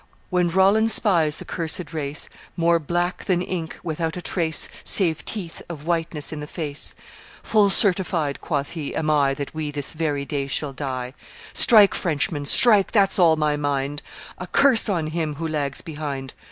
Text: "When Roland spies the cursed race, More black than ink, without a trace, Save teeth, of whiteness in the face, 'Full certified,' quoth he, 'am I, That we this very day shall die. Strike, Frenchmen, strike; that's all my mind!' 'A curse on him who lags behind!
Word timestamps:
"When 0.31 0.49
Roland 0.49 0.89
spies 0.89 1.35
the 1.37 1.45
cursed 1.45 1.93
race, 1.93 2.27
More 2.57 2.79
black 2.79 3.25
than 3.25 3.43
ink, 3.43 3.77
without 3.83 4.17
a 4.17 4.21
trace, 4.23 4.67
Save 4.83 5.23
teeth, 5.25 5.61
of 5.69 5.85
whiteness 5.85 6.33
in 6.33 6.39
the 6.39 6.47
face, 6.47 6.95
'Full 7.43 7.69
certified,' 7.69 8.41
quoth 8.41 8.71
he, 8.71 8.95
'am 8.95 9.11
I, 9.11 9.35
That 9.35 9.53
we 9.53 9.69
this 9.69 9.93
very 9.93 10.25
day 10.25 10.47
shall 10.47 10.73
die. 10.73 11.13
Strike, 11.53 11.93
Frenchmen, 11.93 12.45
strike; 12.45 12.91
that's 12.91 13.19
all 13.19 13.35
my 13.35 13.55
mind!' 13.57 14.01
'A 14.39 14.47
curse 14.47 14.89
on 14.89 15.05
him 15.05 15.35
who 15.35 15.47
lags 15.47 15.81
behind! 15.81 16.33